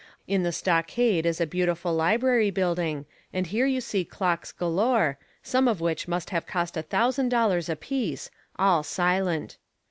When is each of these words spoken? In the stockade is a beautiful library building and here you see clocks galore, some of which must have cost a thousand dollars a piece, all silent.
In 0.25 0.41
the 0.41 0.51
stockade 0.51 1.27
is 1.27 1.39
a 1.39 1.45
beautiful 1.45 1.93
library 1.93 2.49
building 2.49 3.05
and 3.31 3.45
here 3.45 3.67
you 3.67 3.79
see 3.79 4.03
clocks 4.03 4.51
galore, 4.51 5.19
some 5.43 5.67
of 5.67 5.79
which 5.79 6.07
must 6.07 6.31
have 6.31 6.47
cost 6.47 6.75
a 6.75 6.81
thousand 6.81 7.29
dollars 7.29 7.69
a 7.69 7.75
piece, 7.75 8.31
all 8.57 8.81
silent. 8.81 9.57